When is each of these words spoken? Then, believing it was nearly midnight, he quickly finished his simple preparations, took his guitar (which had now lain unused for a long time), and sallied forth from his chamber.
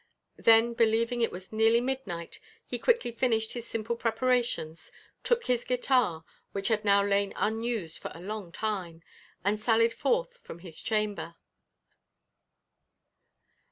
Then, 0.39 0.73
believing 0.73 1.21
it 1.21 1.31
was 1.31 1.53
nearly 1.53 1.79
midnight, 1.79 2.39
he 2.65 2.79
quickly 2.79 3.11
finished 3.11 3.53
his 3.53 3.67
simple 3.67 3.95
preparations, 3.95 4.91
took 5.23 5.45
his 5.45 5.63
guitar 5.63 6.25
(which 6.53 6.69
had 6.69 6.83
now 6.83 7.05
lain 7.05 7.33
unused 7.35 7.99
for 8.01 8.09
a 8.15 8.19
long 8.19 8.51
time), 8.51 9.03
and 9.45 9.59
sallied 9.61 9.93
forth 9.93 10.39
from 10.41 10.57
his 10.57 10.81
chamber. 10.81 11.35